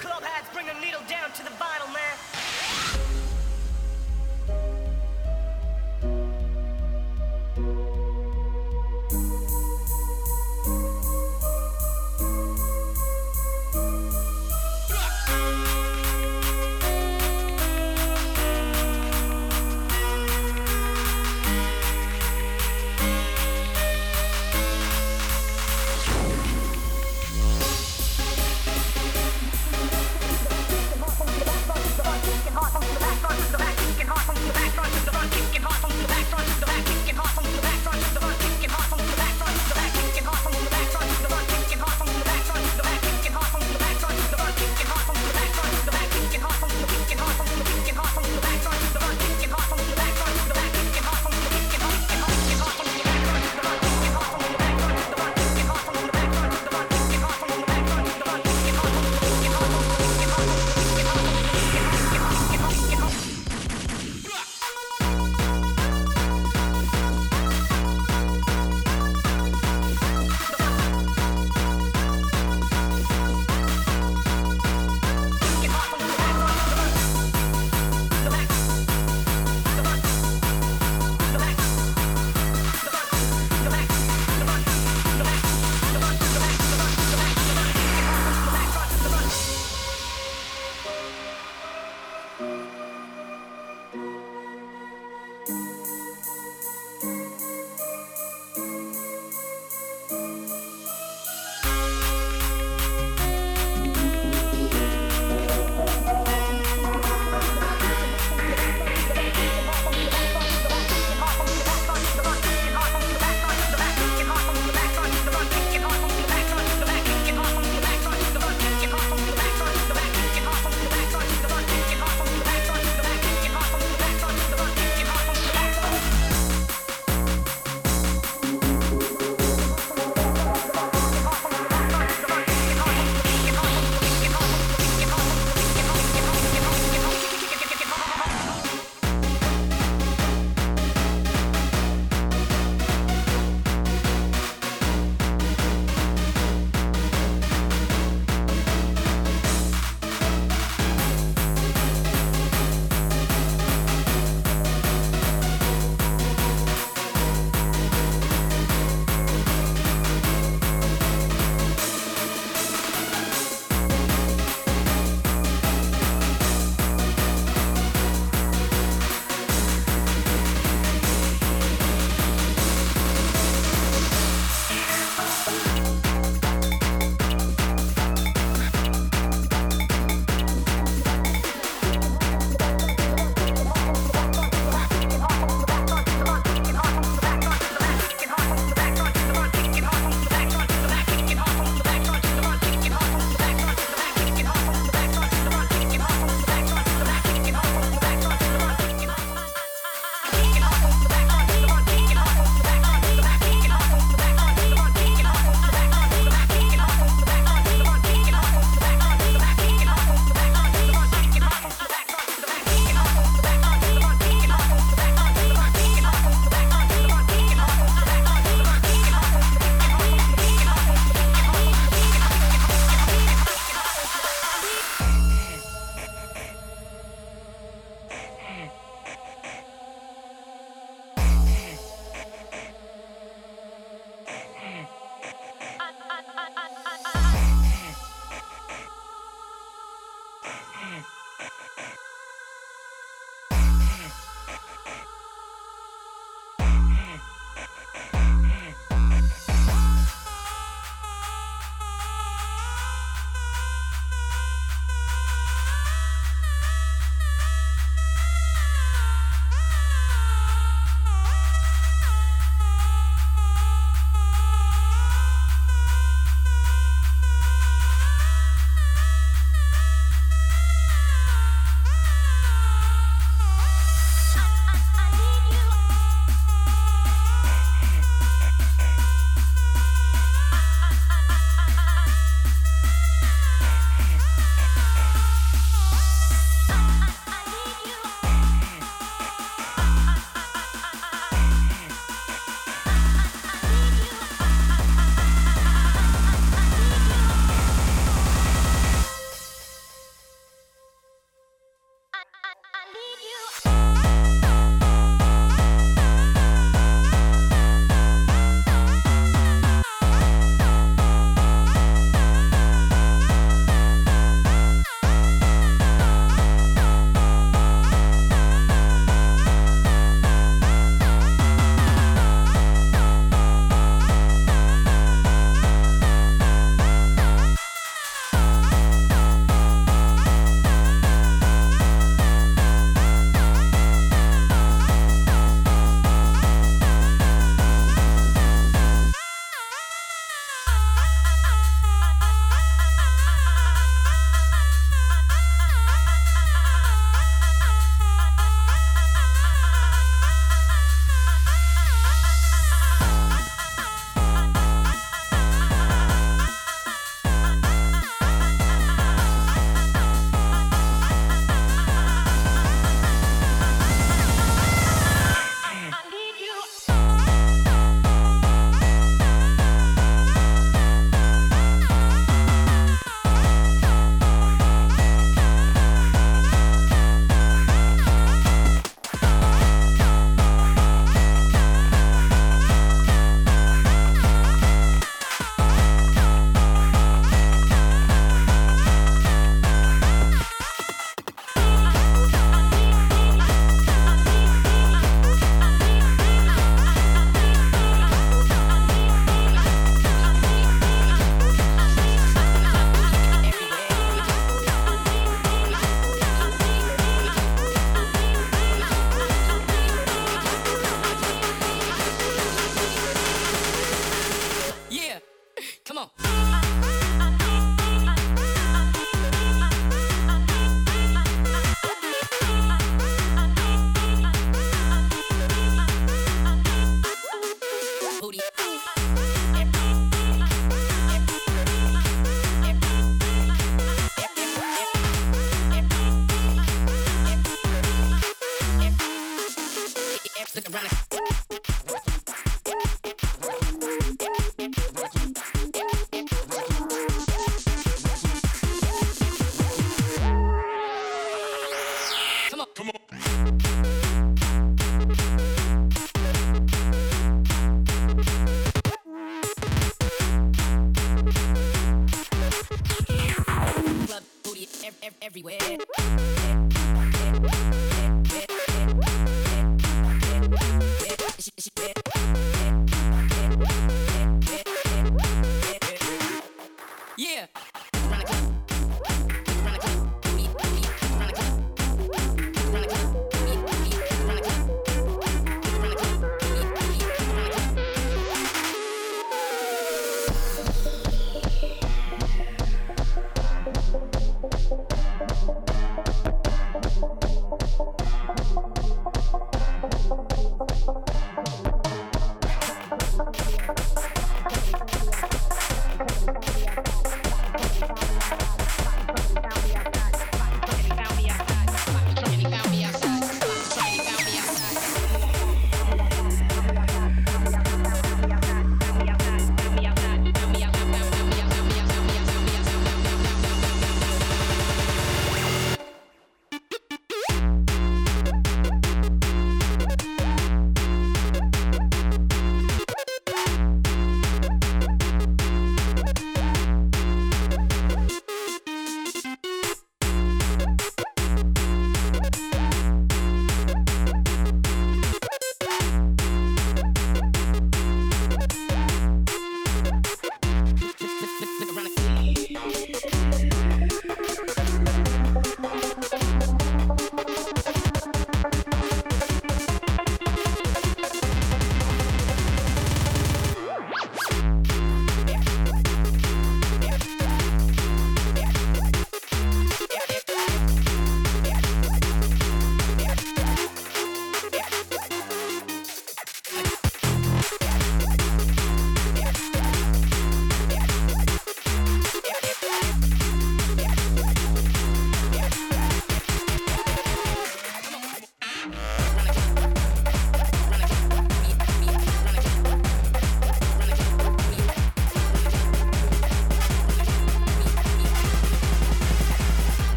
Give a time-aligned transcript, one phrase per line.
[0.00, 2.39] club hats, bring a needle down to the vinyl, man.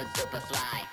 [0.00, 0.89] super duper fly.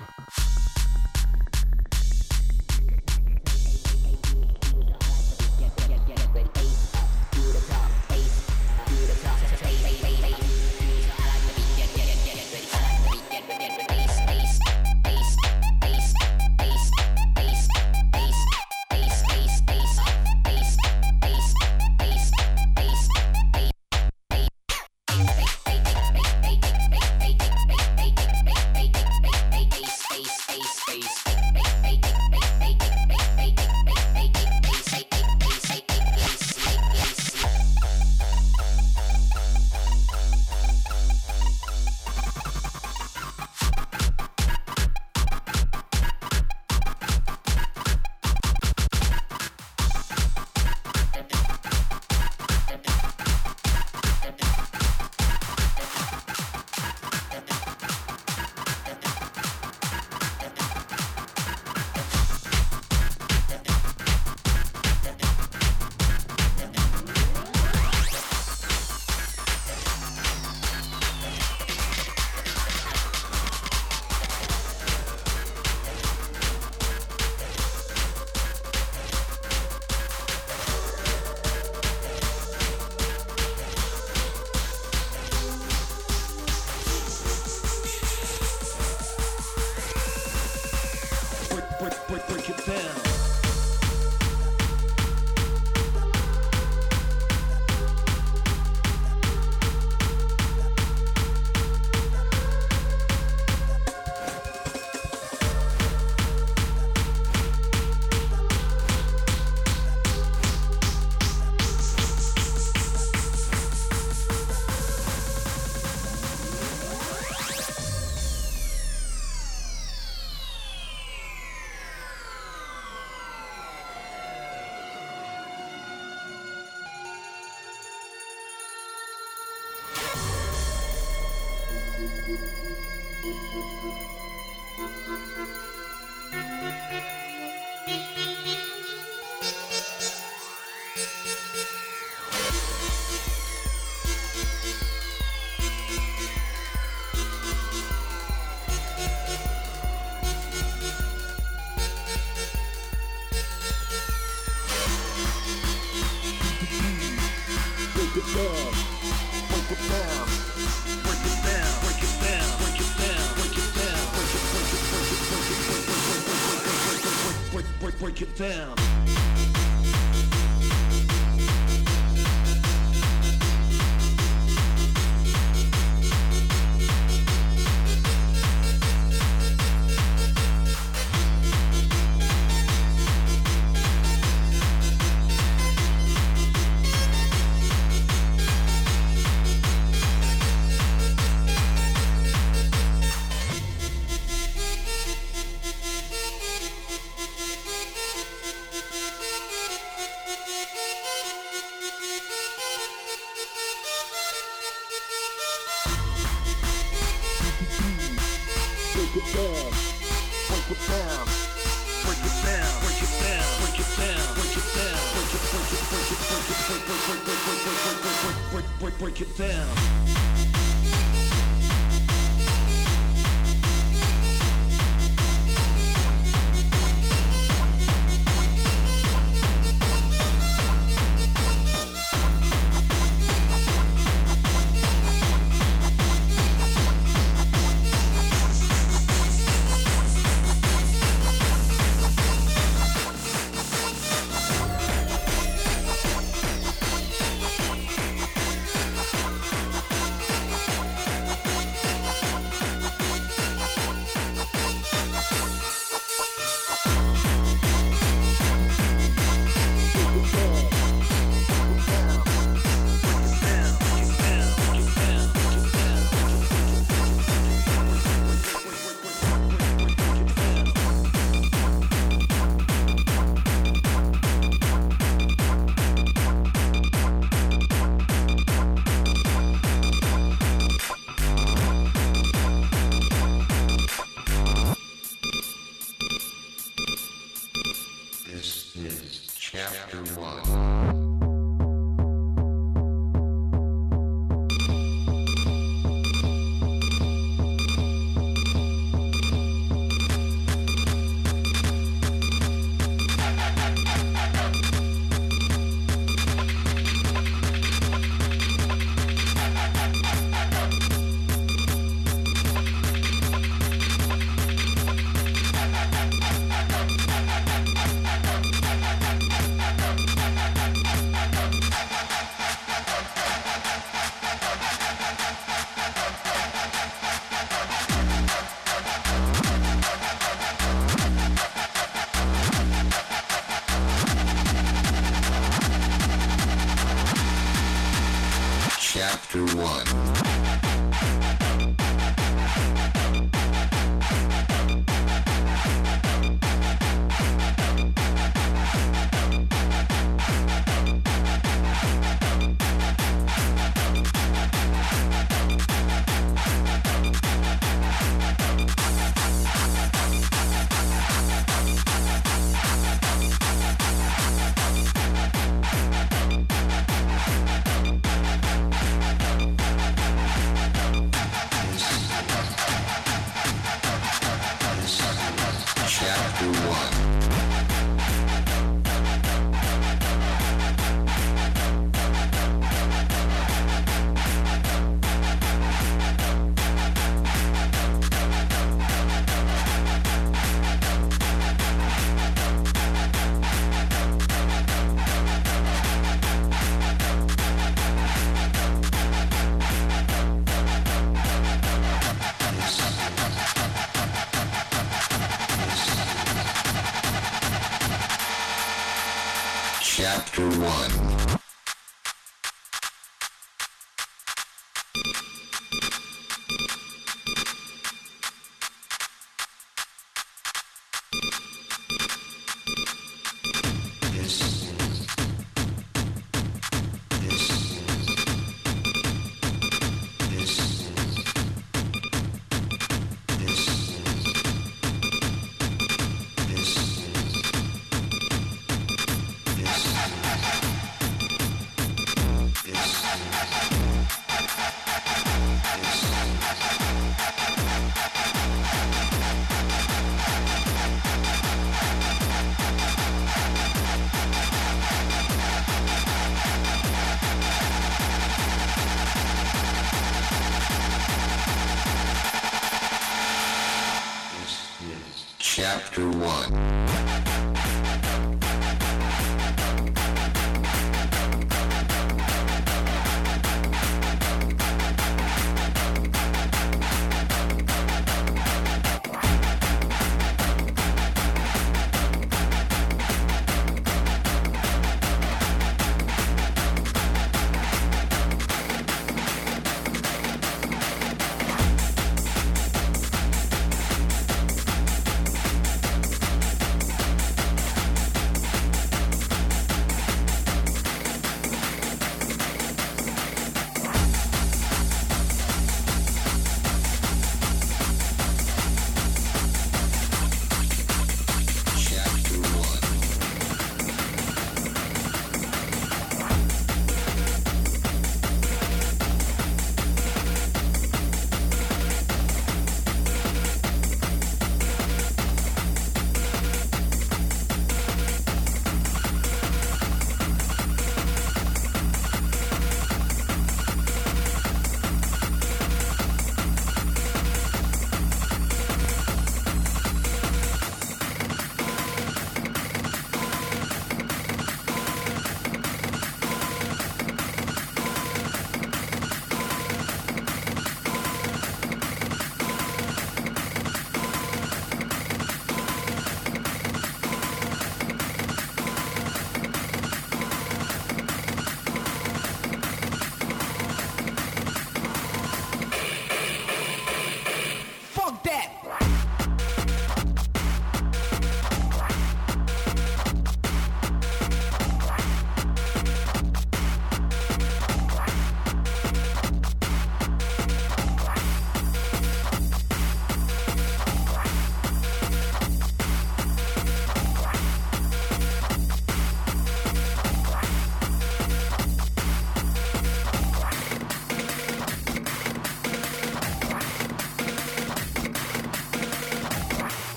[131.97, 132.37] Thank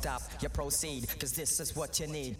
[0.00, 2.36] stop, you proceed, cause this is what you need.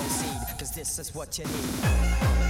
[0.00, 2.49] proceed, cause this is what you need.